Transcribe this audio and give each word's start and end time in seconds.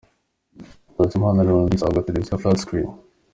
Nsanzimana 0.91 1.45
Leonidas 1.47 1.83
ahabwa 1.83 2.05
Televiziyo 2.05 2.33
ya 2.35 2.39
'Flat 2.41 2.57
Screen'. 2.61 2.93